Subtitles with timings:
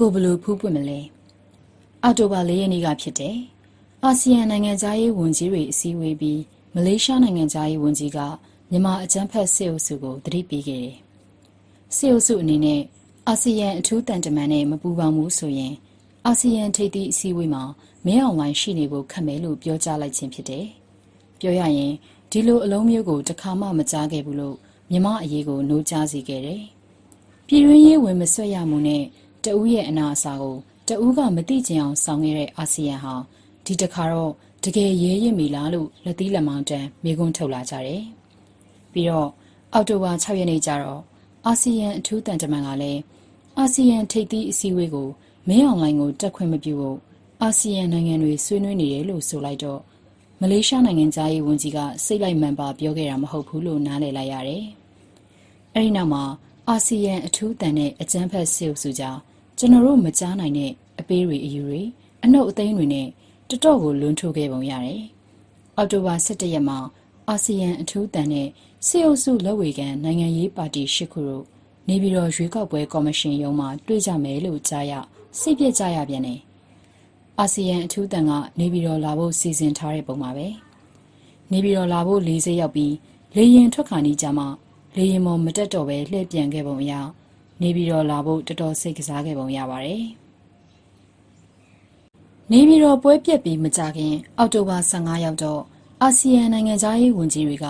[0.00, 1.00] ကိုဘလို့ဖူးပွင့်မလဲ
[2.02, 3.36] အောက်တိုဘာ၄ရက်နေ့ကဖြစ်တယ်
[4.04, 6.40] အာဆီယံနိုင်ငံသားရေးဝန်ကြီးတွေအစည်းအဝေးပြီး
[6.74, 8.18] မလေးရှားနိုင်ငံသားရေးဝန်ကြီးက
[8.70, 10.98] မြန်မာအကြမ်းဖက်စစ်အုပ်စုကိုတတိပေးခဲ့တယ်
[11.96, 12.80] စစ်အုပ်စုအနေနဲ့
[13.28, 15.74] အာဆီယံအထူးတန်တမန်နဲ့မပူးပေါင်းဘူးဆိုရင်
[16.26, 17.62] အာဆီယံထိပ်သီးအစည်းအဝေးမှာ
[18.06, 20.66] မင်းအောင်လှိုင်ရှိနေဖို့ခက်မယ်လို့ပြောကြားလိုက်ခြင်းဖြစ်တယ်
[21.40, 21.92] ပြောရရင်
[22.30, 24.56] ဒီလိုအလုံးမျိုးကိုတခါမှမကြားခဲ့ဘူးလို့
[24.90, 26.62] မြမအရေးကိုနှိုးကြားစေခဲ့တယ်
[27.46, 29.04] ပြည်တွင်းရေးဝင်မဆွတ်ရမှုနဲ့
[29.44, 30.56] တဦးရဲ့အနာအစာကို
[30.88, 33.14] တဦးကမသိကျင်အောင်ဆောင်ခဲ့တဲ့အာဆီယံဟာ
[33.64, 34.32] ဒီတခါတော့
[34.64, 38.02] တကယ်ရဲရင်မီလားလို့လက်သီးလက်မောင်းတန်းမိကွန်းထုတ်လာကြတယ်။
[38.92, 39.28] ပြီးတော့
[39.72, 41.00] အောက်တိုဘာ6ရက်နေ့ကျတော့
[41.46, 43.00] အာဆီယံအထူးတန်တမန်ကလည်း
[43.58, 45.08] အာဆီယံထိပ်သီးအစည်းအဝေးကို
[45.48, 46.98] မင်းအောင်လိုင်းကိုတက်ခွင့်မပြုဖို့
[47.42, 49.80] အာဆီယံနိုင်ငံတွေဆွေးနွေးနေတယ်လို့ဆိုလိုက်တော့
[50.40, 54.64] မလေးရှားနိုင်ငံသားရေးဝန်ကြီးကစိတ်လိုက်မှန်ပါပြောခဲ့တာမဟုတ်ဘူးလို့နားလည်လိုက်ရတယ်။
[55.74, 56.24] အဲဒီနောက်မှာ
[56.68, 59.20] အာဆီယံအထူးတန်တဲ့အကြမ်းဖက်စစ်အုပ်စုကြောင့်
[59.62, 61.82] ကျွန်တော်တို့မကြားနိုင်တဲ့အပေးတွေအယူတွေ
[62.24, 63.06] အနှုတ်အသိမ်းတွေနဲ့
[63.48, 65.02] တတော့ကိုလွန်းထိုးခဲ့ပုံရတယ်။
[65.76, 66.78] အောက်တိုဘာ17ရက်မှာ
[67.28, 68.48] အာဆီယံအထူးတန်တဲ့
[68.86, 71.44] စစ်အုပ်စုလက်ဝေခံနိုင်ငံရေးပါတီရှစ်ခုတို့
[71.88, 74.92] နေပြည်တော်ရွေးကောက်ပွဲကော်မရှင်ရုံးမှာတွေ့ကြမယ်လို့ကြားရ
[75.40, 76.40] စိတ်ပြက်ကြရပြန်တယ်။
[77.38, 80.46] အာဆီယံအထူးတန်ကနေပြည်တော်လာဖို့စီစဉ်ထားတဲ့ပုံပါပဲ။
[81.52, 82.94] နေပြည်တော်လာဖို့လေးစိရောက်ပြီး
[83.36, 84.48] လေရင်ထွက်ခါနီးကြမှာ
[84.96, 86.92] လေရင်မော်မတက်တော့ပဲလှည့်ပြန်ခဲ့ပုံရ
[87.62, 90.04] နေပြည်တော်လာဖို့တော်တော်စိတ်ကစားခဲ့ပုံရပါတယ်။
[92.50, 95.60] နေပြည်တော်ပွဲပြက်ပြီးမကြခင် အောက်တိုဘာ15ရောက်တော့
[96.02, 97.66] အာဆီယံနိုင်ငံသားရေးဝန်ကြီးတွေက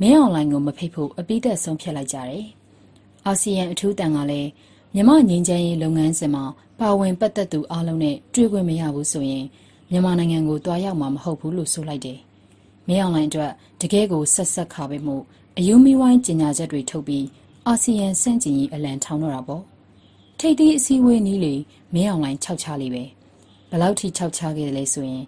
[0.00, 2.44] မင်းအွန်လိုင်းကိုမဖိတ်ဖို့အပိသက်ဆုံးဖြတ်လိုက်ကြတယ်။
[3.26, 4.50] အာဆီယံအထူးတန်ကလည်း
[4.94, 6.44] မြန်မာငင်းချမ်းရေးလုပ်ငန်းစဉ်မှာ
[6.78, 9.46] ပါဝင်ပတ်သက်သူအလုံးနဲ့တွေ့ခွင့်မရဘူးဆိုရင်
[9.90, 12.18] မြန်မာနိုင်ငံကိုတွားရောက်မှာမဟုတ်ဘူးလို့ဆိုလိုက်တယ်။
[12.88, 15.22] မင်းအွန်လိုင်းအတွက်တကယ်ကိုဆက်ဆက်ခါပဲမို့
[15.58, 17.24] အယုံမီဝိုင်းကျင်ညာချက်တွေထုတ်ပြီး
[17.70, 19.62] အာဆီယံစန့်ကျင်ရေးအလံထောင်းတော့တာပေါ့။
[20.38, 21.54] ထိပ်သီးအစည်းအဝေးနည်းလေ
[21.94, 23.04] မင်းအွန်လိုင်း၆ချလေးပဲ။
[23.70, 25.24] ဘယ်လောက်ထိ၆ချခဲ့တယ်လဲဆိုရင်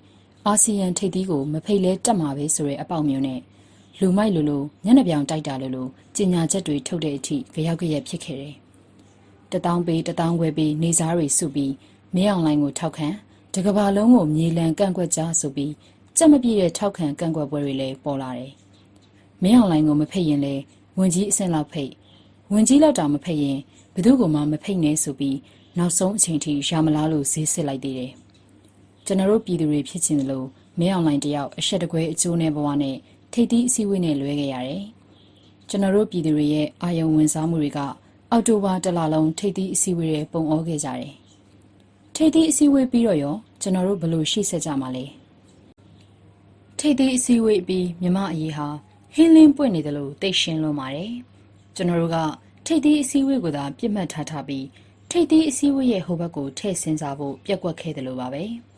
[0.47, 3.41] အာဆီယံထိပ်သီးကိုမဖိတ်လဲတက်မှာပဲဆိုတဲ့အပေါက်မျိုးနဲ့
[4.01, 5.87] လူမိုက်လိုလိုညနေပြောင်တိုက်တာလိုလို
[6.17, 8.55] ကျင်ညာချက်တွေထုတ်တဲ့အထိကြောက်ကြရက်ဖြစ်ခဲ့တယ်။
[9.53, 11.73] တထောင်ပေးတထောင်ခွဲပေးနေစားတွေစုပြီး
[12.15, 13.09] မင်းအောင်လိုင်းကိုထောက်ခံ
[13.55, 15.73] တကဘာလုံးကိုမြေလံကန့်ကွက်ကြဆိုပြီး
[16.17, 18.53] ကြက်မပြည့်တဲ့ထောက်ခံကန့်ကွက်ပွဲတွေလည်းပေါ်လာတယ်။
[19.43, 20.63] မင်းအောင်လိုင်းကိုမဖိတ်ရင်လည်း
[20.99, 21.93] ဝင်ကြီးအဆင့်လောက်ဖိတ်
[22.53, 23.59] ဝင်ကြီးလောက်တောင်မဖိတ်ရင်
[23.95, 25.37] ဘယ်သူကမှမဖိတ်နဲ့ဆိုပြီး
[25.79, 28.13] နောက်ဆုံးအချိန်ထိရမလားလို့ဈေးစစ်လိုက်သေးတယ်။
[29.07, 30.47] ကျွန်တော်တို့ပြည်သူတွေဖြစ်ချင်တယ်လို့
[30.79, 32.97] မင်းအောင်လိုင်းတယောက်အဆက်တကွဲအကျိုးနဲ့ဘဝနဲ့
[33.33, 34.83] ထိပ်သီးအစည်းအဝေးနဲ့လွဲခဲ့ရတယ်။
[35.69, 37.79] ကျွန်တော်တို့ပြည်သူတွေရဲ့အာယုံဝင်စားမှုတွေက
[38.31, 41.13] အောက်တိုဘာတလလုံးထိပ်သီးအစည်းအဝေးတွေပုံဩခဲ့ကြတယ်။
[42.15, 45.05] ထိပ်သီးအစည်းအဝေးပြီးတော့ရောကျွန်တော်တို့ဘလို့ရှိဆက်ကြမှာလဲ။
[46.79, 48.67] ထိပ်သီးအစည်းအဝေးပြီးမြမအရေးဟာ
[49.15, 51.13] ဟင်းလင်းပွင့်နေတယ်လို့သိရှင်းလွန်ပါတယ်။
[51.77, 52.19] ကျွန်တော်တို့က
[52.67, 54.67] ထိပ်သီးအစည်းအဝေးကိုသာပြစ်မှတ်ထားထားပြီး
[55.11, 58.45] ထိပ်သီးအစည်းအဝေးရဲ့ဟိုဘက်ကိုထည့်ဆင်းစားဖို့ပြက်ကွက်ခဲ့တယ်လို့ပါပဲ။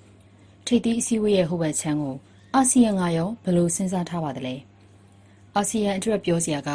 [0.67, 2.17] ထိပ်သီးအစည်းအဝေးရဲ့ဟိုဘက်ချမ်းကို
[2.55, 4.55] အာဆီယံကရောဘယ်လိုစဉ်းစားထားပါသလဲ
[5.57, 6.71] အာဆီယံအတွက်ပြောစရာက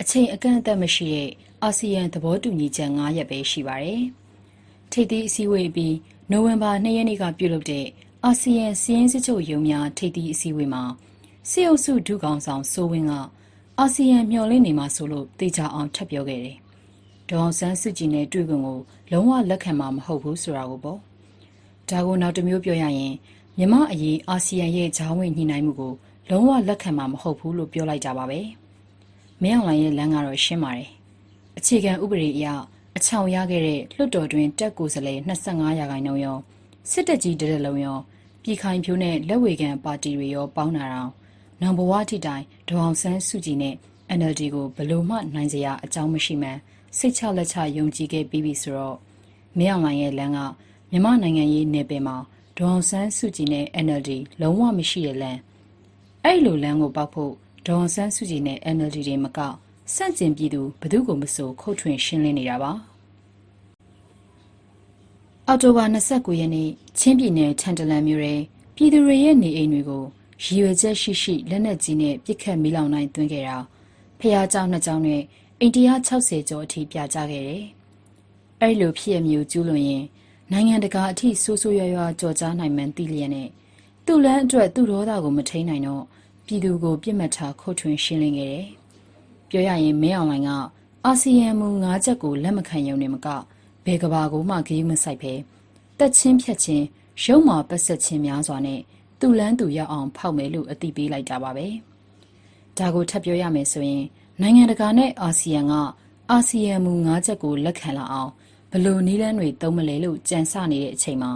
[0.00, 1.30] အချိန်အကန့်အသတ်မရှိတဲ့
[1.62, 4.02] အာဆီယံသဘောတူညီချက်9ရက်ပဲရှိပါတယ်
[4.92, 5.94] ထိပ်သီးအစည်းအဝေးပြီး
[6.30, 7.86] နိုဝင်ဘာ2ရက်နေ့ကပြုလုပ်တဲ့
[8.24, 10.82] အာဆီယံစီးရင်စစ်ချုပ်ရုံးများထိပ်သီးအစည်းအဝေးမှာ
[11.50, 13.12] စစ်အုပ်စုဒုကောင်ဆောင်စိုးဝင်းက
[13.82, 16.56] အာဆီယံမျှော်လင့်နေမှာဆိုလို့တေချာအောင်ထပ်ပြောခဲ့တယ်
[17.28, 18.78] ဒေါအောင်ဆန်းစုကြည်နဲ့တွေ့ခွင့်ကို
[19.12, 20.98] လုံးဝလက်ခံမှာမဟုတ်ဘူးဆိုတာကိုပေါ့
[21.88, 23.14] ဒါကိုနောက်တစ်မျိုးပြောရရင်
[23.58, 25.92] မြမအရေးအာဆီယံရဲ့ဂျားဝင်ညှိနှိုင်းမှုကို
[26.30, 28.40] လုံးဝလက်ခံမှာမဟုတ်ဘူးလို့ပြောလိုက်ကြပါပဲ။
[29.42, 30.88] မင်းအောင်လှိုင်ရဲ့လမ်းကတော့ရှင်းပါတယ်။
[31.58, 32.46] အခြေခံဥပဒေအရ
[32.96, 36.38] အချောင်ရခဲ့တဲ့လွှတ်တော်တွင်တက်ကိုယ်စားလှယ်25ရာခိုင်နှုန်းရော
[36.90, 37.98] စစ်တပ်ကြီးတရက်လုံးရော
[38.42, 41.10] ပြည်ခိုင်ဖြိုးနဲ့လက်ဝေခံပါတီတွေရောပေါင်းတာတော့
[41.60, 43.74] နောင်ဘဝထိတိုင်ဒေါအောင်ဆန်းစုကြည်နဲ့
[44.18, 46.58] NLD ကိုဘလို့မှနိုင်စရာအကြောင်းမရှိမှန်း
[46.96, 48.96] စိတ်ချလက်ချယုံကြည်ခဲ့ပြီးပြီဆိုတော့
[49.58, 50.38] မင်းအောင်လှိုင်ရဲ့လမ်းက
[50.90, 52.16] မြမနိုင်ငံရေးနယ်ပယ်မှာ
[52.56, 54.10] ဒေါအောင်ဆန်းစုကြည်နဲ့ NLD
[54.40, 55.38] လုံးဝမရှိတဲ့လမ်း
[56.24, 57.32] အဲ့လိုလမ်းကိုပောက်ဖို့
[57.66, 59.38] ဒေါအောင်ဆန်းစုကြည်နဲ့ NLD တွေမက
[59.94, 62.72] စန့်ကျင်ပြည်သူဘသူကိုမဆိုခုတ်ထွင်ရှင်းလင်းနေတာပါ
[65.46, 66.68] အောက်တိုဘာ29ရက်နေ့
[66.98, 68.36] ချင်းပြည်နယ်ထန်တလန်မြို့ရဲ
[68.74, 70.04] ပြည်သူတွေရဲ့နေအိမ်တွေကို
[70.43, 73.57] ရည်ရွယ်ချက်ရှိရှိလက်နက်ကြီးနဲ့ပစ်ခတ်မီးလောင်နိုင်သွင်းခဲ့တာ
[74.19, 75.21] ဖះเจ้าနှစ်เจ้าနဲ့
[75.59, 77.63] အိန္ဒိယ60ကျော်အထိပြကြခဲ့တယ်။
[78.61, 80.03] အဲ့လိုဖြစ်ရမျိုးကျူးလွန်ရင်
[80.51, 83.49] နိုင်ငံတကာအထိဆိုးဆိုးရွားရွားကြော်ကြားနိုင်မှန်းသိလျက်နဲ့
[84.05, 86.03] သူ့လန်းအတွက်သူ့ဒေါသကိုမထိန်နိုင်တော့
[86.45, 88.65] ပြည်သူကိုပြစ်မှတ်ထားခုတ်ထွင်ရှင်းလင်းခဲ့တယ်။
[89.49, 90.49] ပြောရရင်မင်းအောင်လိုင်က
[91.05, 93.27] အာဆီယံမူ၅ချက်ကိုလက်မခံရုံနဲ့မက
[93.85, 95.33] ဘယ်ကဘာကိုမှဂရုမစိုက်ပဲ
[95.99, 96.85] တက်ချင်းဖြတ်ချင်း
[97.23, 98.79] ရုံမာပတ်ဆက်ချင်းများစွာနဲ့
[99.20, 101.66] သူ့လန်းသူရောက်အောင်ဖောက်မယ်လို့အတိပေးလိုက်တာပါပဲ။
[102.78, 104.04] ဒါကိုထပ်ပြောရမယ်ဆိုရင်
[104.40, 105.72] နိုင်ငံတကာနဲ့အာဆီယံက
[106.30, 108.30] အာဆီယံမူ၅ချက်ကိုလက်ခံလာအောင်
[108.72, 111.32] ဘလို့နီးလန်းတွေသုံးမလဲလို့ကြံစနေတဲ့အချိန်မှာ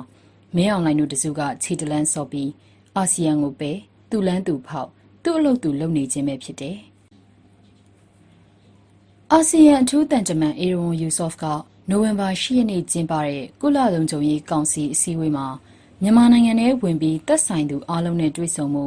[0.57, 2.51] မင်းအောင်လိုင်းတို့တစုကခြေတလန်းစော်ပြီး
[2.97, 3.71] အာဆီယံကိုပဲ
[4.11, 4.89] သူ့လန်းသူဖောက်
[5.23, 6.77] သူ့အလုပ်သူလုပ်နေခြင်းပဲဖြစ်တယ်။
[9.33, 11.45] အာဆီယံအထူးတန်တမန်အေရွန်ယူဆော့ဖ်က
[11.91, 15.47] နိုဝင်ဘာ10ရက်နေ့ကျင်းပတဲ့ကုလလုံခြုံရေးကောင်စီအစည်းအဝေးမှာ
[16.02, 18.86] မြန်မာနိုင်ငံထဲဝင်ပြီးတက်ဆိုင်သူအားလုံးနဲ့တွေ့ဆုံမှု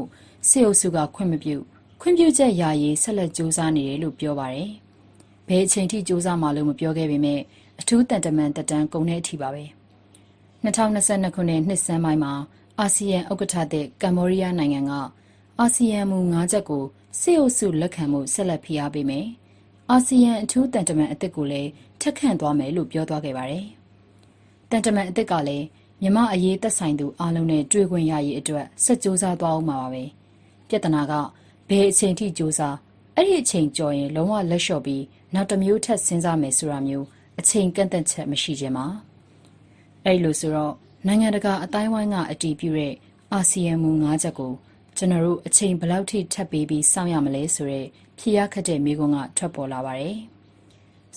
[0.49, 1.57] စစ်အုပ်စုကခွင့်မပြု
[2.01, 4.71] ခွင့်ပြုချက်ယာယီဆက်လက်စ조사နေတယ်လို့ပြောပါတယ်။
[5.49, 7.41] ဘယ်အချိန်ထိစ조사မှလို့မပြောခဲ့ပေမဲ့
[7.81, 9.65] အထူးတန်တမန်တက်တန်းကုန်တဲ့အထိပါပဲ
[10.65, 12.33] 2022ခုနှစ်နှစ်စန်းပိုင်းမှာ
[12.79, 14.93] အာဆီယံဥက္ကဋ္ဌတဲ့ကမ္ဘောဒီးယားနိုင်ငံက
[15.61, 16.85] အာဆီယံမူ၅ချက်ကို
[17.21, 19.27] စစ်အုပ်စုလက်ခံမှုဆက်လက်ဖိအားပေးမယ်။
[19.91, 21.71] အာဆီယံအထူးတန်တမန်အသစ်ကိုလည်း
[22.01, 23.67] ထက်ခန့်သွားမယ်လို့ပြောသွားခဲ့ပါတယ်။
[24.71, 25.67] တန်တမန်အသစ်ကလည်း
[26.02, 30.04] မြမအရေးသက်ဆိုင်သူအလုံးနဲ့တွေ့ခွင့်ရရေးအတွက်ဆက်ကြိုးစားသွားအောင်ပါပဲ။
[30.68, 31.14] ပြဿနာက
[31.70, 32.76] ဘယ်အချိန်ထိကြိုးစား
[33.16, 35.04] အဲ့ဒီအချိန်ကြော်ရင်လုံးဝလက်လျှော့ပြီး
[35.34, 37.06] နောက်တစ်မျိုးထပ်စဉ်းစားမယ်ဆိုတာမျိုး
[37.40, 38.86] အချိန်ကန့်သက်ချက်မရှိခြင်းပါ
[40.06, 40.74] အဲ့လိုဆိုတော့
[41.08, 42.94] နိုင်ငံတကာအတိုင်းဝိုင်းကအတီးပြုတဲ့
[43.34, 44.54] အာဆီယံမူ၅ချက်ကို
[44.98, 47.86] ကျွန်တော်တို့အချိန်ဘယ်လောက်ထိထပ်ပေးပြီးစောင့်ရမလဲဆိုတဲ့
[48.18, 50.18] ဖြေရခက်တဲ့မိကုံးကထွက်ပေါ်လာပါတယ်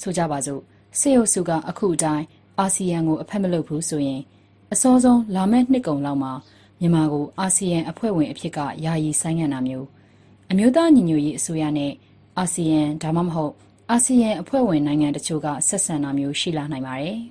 [0.01, 0.63] ဆိုကြပါစို့
[0.99, 2.25] စေအုပ်စုကအခုအတိုင်း
[2.59, 4.21] အာဆီယံကိုအဖက်မလုပ်ဘူးဆိုရင်
[4.73, 6.33] အစောဆုံးလာမယ့်နှစ်ကုန်လောက်မှာ
[6.81, 9.87] မြန်မာကိုအာဆီယံအဖွဲ့ဝင်အဖြစ်ကယာယီဆိုင်းငံ့တာမျိုး
[10.51, 11.93] အမျိုးသားညီညွတ်ရေးအစိုးရနဲ့
[12.39, 13.53] အာဆီယံဒါမှမဟုတ်
[13.91, 17.19] အာဆီယံအဖွဲ့ဝင်နိုင်ငံတချို့ကဆက်ဆံတာမျိုးရှိလာနိုင်ပါတယ်။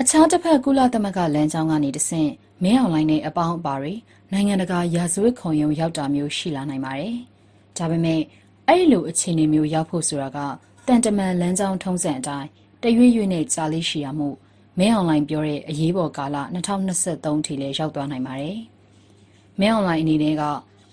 [0.00, 2.30] အခြားတစ်ဖက်ကုလသမဂ္ဂလမ်းကြောင်းကနေတဆင့်
[2.62, 3.94] မင်းအောင်လိုင်းနဲ့အပေါင်းအပါတွေ
[4.32, 7.14] နိုင်ငံတကာရာဇဝတ်ခုံရုံးရောက်တာမျိုးရှိလာနိုင်ပါတယ်။
[7.76, 8.20] ဒါပေမဲ့
[8.66, 10.38] အဲ့ဒီလိုအခြေအနေမျိုးရောက်ဖို့ဆိုတာက
[10.86, 12.48] တန်တမန်လမ်းကြောင်းထုံးစံအတိုင်း
[12.84, 14.28] တရွေ့ရွေ့နဲ့ကြာလေးရှိရမှု
[14.78, 16.36] မင်းအောင်လိုင်းပြောတဲ့အရေးပေါ်ကာလ
[16.90, 18.58] 2023ထိလည်းရောက်သွားနိုင်ပါတယ်။
[19.60, 20.42] မင်းအောင်လိုင်းအနေနဲ့က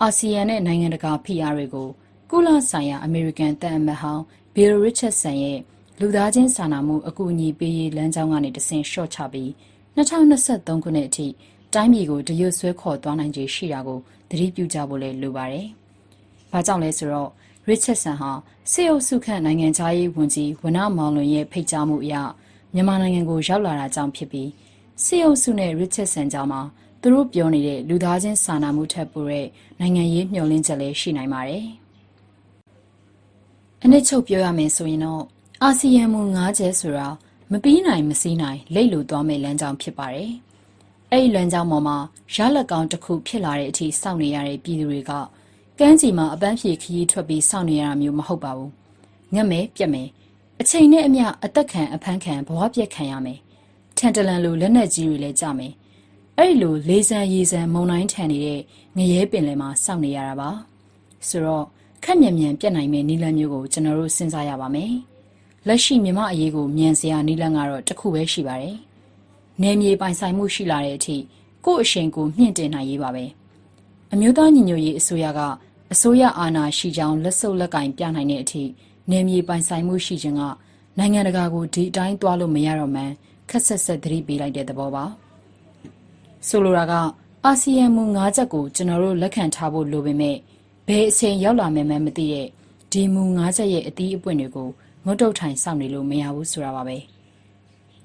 [0.01, 1.89] အာဆီယံနဲ့နိုင်ငံတကာဖိအားတွေကို
[2.29, 4.23] ကုလဆိုင်ရာအမေရိကန်တန်အမတ်ဟောင်း
[4.53, 5.59] ဘီလ်ရစ်ချက်ဆန်ရဲ့
[5.99, 9.49] လူသားချင်းစာနာမှုအကူအညီပေးရေးလမ်းကြောင်းကနေတဆင့်ရှော့ချပြီး
[9.97, 11.27] 2023ခုနှစ်အထိ
[11.73, 13.99] တိုင်းပြည်ကိုတရွတ်ဆွဲခေါ်သွားနိုင်ခြေရှိတာကို
[14.29, 15.67] သတိပြုကြဖို့လည်းလိုပါတယ်။
[16.51, 17.29] ဘာကြောင့်လဲဆိုတော့
[17.69, 18.31] Richardson ဟာ
[18.73, 22.15] စေအုပ်စုခန့်နိုင်ငံခြားရေးဝန်ကြီးဝနမောင်လွင်ရဲ့ဖိတ်ကြားမှုအရ
[22.73, 24.49] မြန်မာနိုင်ငံကိုရောက်လာတာကြောင့်ဖြစ်ပြီး
[25.03, 26.61] စေအုပ်စုနဲ့ Richardson ကြားမှာ
[27.01, 29.47] သူတို့ပြောနေတဲ့လူသားချင်းစာနာမှုထက်ပိုတဲ့
[29.79, 31.65] နိုင်ငံရေးမျှော်လင့်ချက်လည်းရှိနိုင်ပါတယ်။
[33.83, 35.23] အနစ်ချုပ်ပြောရမယ်ဆိုရင်တော့
[35.63, 37.07] အာဆီယံမူ၅ချက်ဆိုတာ
[37.51, 40.31] မပြီးနိုင်မစည်းနိုင်လိတ်လိုသွားမယ့်လမ်းကြောင်းဖြစ်ပါတယ်။
[41.11, 41.97] အဲ့ဒီလမ်းကြောင်းပေါ်မှာ
[42.35, 45.11] ရလက်ကောင်းတစ်ခုဖြစ်လာတဲ့အထိစောင့်နေရတဲ့ပြည်သူတွေက
[45.83, 48.71] ကမ်းခြေမှာအပန်းဖြေခရီးထွက်ပြီးစောင့်နေရတာမျိုးမဟုတ်ပါဘူး။
[49.33, 50.07] ငတ်မယ်ပြက်မယ်
[50.61, 53.39] အချိန်နဲ့အမျှအသက်ခံအဖမ်းခံဘဝပြက်ခံရမယ်။
[53.97, 55.73] ထန်တလန်လိုလက်နက်ကြီးတွေလည်းကြမယ်။
[56.37, 58.61] အဲ့ဒီလိုလေးစံရေစံမုံတိုင်းထန်နေတဲ့
[58.97, 60.49] ငရဲပင်လယ်မှာစောင့်နေရတာပါ။
[61.27, 61.65] ဆိုတော့
[62.03, 64.93] ခက်မြန်မြန်ပြတ်နိုင်မယ့်နီလန်းမျိုးကိုကျွန်တော်တို့စဉ်းစားရပါမယ်။
[65.67, 68.77] လက်ရှိမြမအရေးကိုမြန်စရာနီလန်းကတော့တစ်ခုပဲရှိပါတယ်။
[69.61, 71.17] နယ်မြေပိုင်ဆိုင်မှုရှိလာတဲ့အထိ
[71.65, 73.25] ကိုယ့်အရှင်ကိုမြင့်တင်နိုင်ရေးပါပဲ။
[74.13, 75.41] အမျိုးသားညီညွတ်ရေးအစိုးရက
[75.93, 78.63] အစိုးရအာဏာရှိကြောင်းလက်စုပ်လက်ကင်ပြနိုင်တဲ့အထိ
[79.09, 80.41] နယ်မြေပိုင်ဆိုင်မှုရှိခြင်းက
[80.97, 83.13] နိုင်ငံတကာကိုဒီအတိုင်းသွားလို့မရတော့မှန်း
[83.49, 85.05] ခက်ဆက်ဆက်သတိပေးလိုက်တဲ့သဘောပါ။
[86.47, 86.93] ဆိုလိုတာက
[87.45, 90.37] အာဆီယံမူ၅ချက်ကိုကျွန်တော်တို့လက်ခံထားဖို့လိုပေမဲ့
[90.87, 92.47] ဘယ်အချိန်ရောက်လာမယ်မှမသိတဲ့
[92.91, 94.69] ဒီမူ၅ချက်ရဲ့အသီးအပွင့်တွေကို
[95.05, 96.97] ငုတ်တုတ်ထိုင်စောင့်နေလို့မရဘူးဆိုတာပါပဲ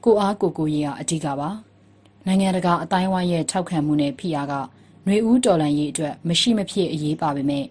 [0.04, 1.48] ကိုအားကိုကိုကြီးကအဓိကပါ
[2.26, 4.54] နိုင်ငံတကာအတိုင်းဝိုင်းရဲ့ထောက်ခံမှုနဲ့ဖိအားက
[5.05, 7.65] ຫນွေဦးတော်လန်ရေးအတွက်မရှိမဖြစ်အရေးပါပေမဲ့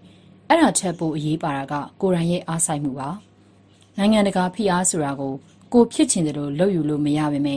[0.49, 3.09] အဲ့ဒါချက်ပိုအရေးပါတာကကိုရန်ရဲ့အားဆိုင်မှုပါ
[3.97, 5.32] နိုင်ငံတကာဖိအားဆိုတာကို
[5.73, 7.56] ကိုဖြစ်ချင်တယ်လို့လုပ်ယူလို့မရပါပဲ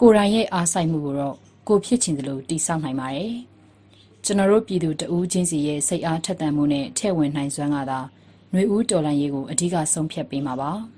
[0.00, 1.36] ကိုရန်ရဲ့အားဆိုင်မှုကိုတော့
[1.68, 3.34] ကိုဖြစ်ချင်တယ်လို့တိစောက်နိုင်ပါတယ်
[4.24, 8.00] ကျွန်တော်တို့ပြည်သူတဦးချင်းစီရဲ့စိတ်အားထက်သန်မှုနဲ့ထဲ့ဝင်နိုင်စွမ်းကသာ
[8.50, 10.70] ຫນွေဦးတော်လန်ရေးကိုအဓိကဆုံးဖြတ်ပေးမှာပါ။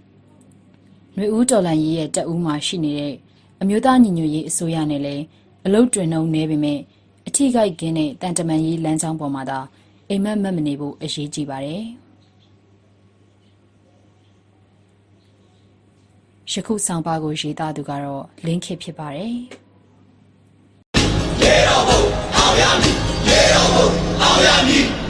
[1.15, 3.15] ຫນွေဦးတော်လန်ရေးရဲ့တက်ဦးမှာရှိနေတဲ့
[3.61, 5.25] အမျိုးသားညီညွတ်ရေးအစိုးရနဲ့လည်း
[5.67, 6.79] အလုတ်တွင်နှုံနေပေမဲ့
[7.28, 9.60] အထီးကိုက်ကင်းတဲ့တန်တမန်ရေးလမ်းကြောင်းပေါ်မှာသာ
[10.10, 11.84] အိမ်မက်မက်မနေဖို့အရေးကြီးပါတယ်။
[16.52, 19.36] ယခုဆောင်ပါကိုရေးသားသူကတော့လင်းခစ်ဖြစ်ပါတယ်။
[21.42, 22.02] ရေတော်ဘုံ
[22.36, 23.88] အောင်ရမည်ရေတော်ဘုံ
[24.22, 25.03] အောင်ရမည်